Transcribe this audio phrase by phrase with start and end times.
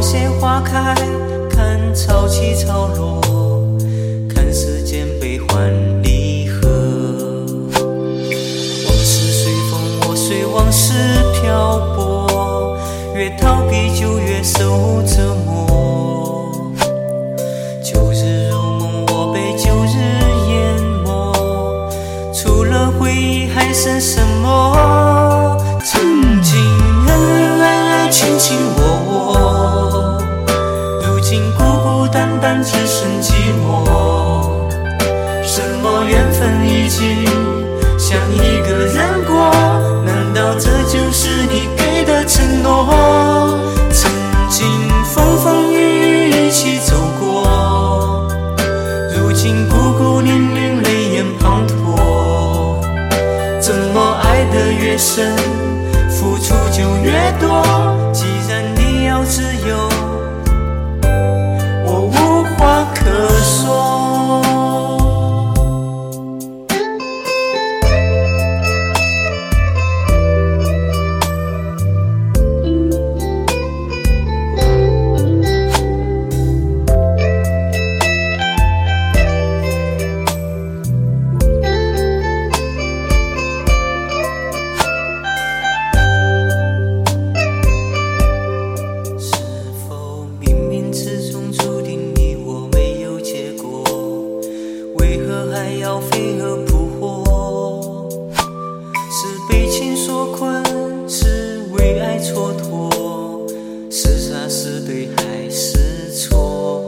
[0.00, 0.94] 花谢花开，
[1.50, 3.20] 看潮起潮落，
[4.34, 5.70] 看世间悲欢
[32.62, 33.84] 只剩寂寞。
[35.42, 37.24] 什么缘分已经
[37.98, 39.50] 像一个人过？
[40.04, 43.58] 难道这就是你给的承诺？
[43.92, 44.10] 曾
[44.48, 44.66] 经
[45.04, 48.28] 风风雨雨一起走过，
[49.14, 52.80] 如今孤孤零零泪眼滂沱。
[53.60, 55.36] 怎么爱得越深，
[56.08, 57.62] 付出就越多？
[58.12, 59.88] 既然你要自由，
[95.78, 98.08] 要飞蛾扑火？
[99.12, 100.62] 是被情所困，
[101.08, 102.90] 是为爱蹉跎，
[103.90, 106.84] 是傻是对还是错？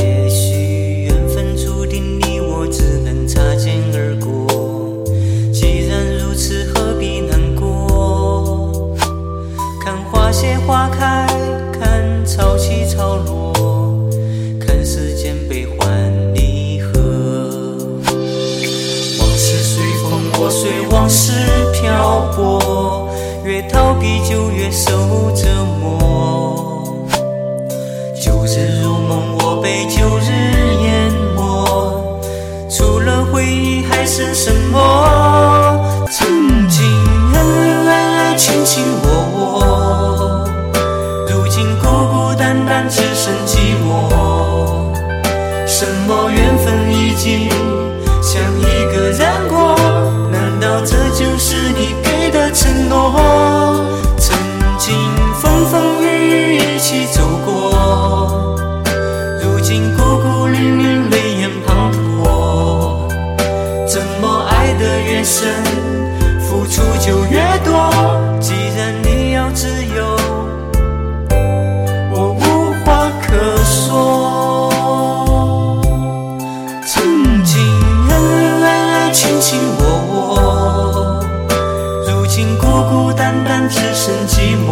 [0.00, 4.46] 也许缘分注定你我只能擦肩而过。
[5.52, 8.96] 既然如此，何必难过？
[9.84, 11.11] 看花谢花开，
[23.62, 24.92] 越逃避就越受
[25.34, 25.48] 折
[25.80, 27.10] 磨。
[28.20, 30.30] 旧日如梦，我被旧日
[30.82, 31.40] 淹没，
[32.68, 36.06] 除了回忆还剩什么？
[36.10, 36.84] 曾经
[37.34, 40.46] 恩恩爱卿卿我我，
[41.28, 43.56] 如今孤孤单单只剩寂
[43.86, 44.10] 寞。
[45.66, 47.48] 什么缘分已经
[48.22, 49.81] 像一个人过？
[59.72, 61.90] 如今孤孤零零泪眼滂
[62.22, 63.08] 沱。
[63.86, 65.48] 怎么爱得越深，
[66.40, 67.90] 付出就越多？
[68.38, 70.04] 既然你要自由，
[72.12, 73.32] 我无话可
[73.64, 74.68] 说。
[76.86, 77.58] 曾经
[78.10, 78.12] 恩
[78.62, 81.24] 恩爱卿卿我我，
[82.06, 84.70] 如今孤孤单单只剩寂寞。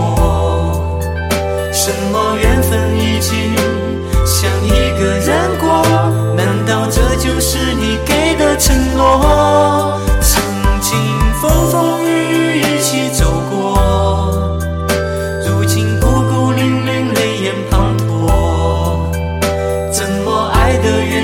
[1.72, 3.56] 什么缘分已经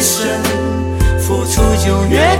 [0.06, 0.40] 深，
[1.18, 2.35] 付出就越？